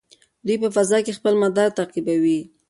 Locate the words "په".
0.63-0.69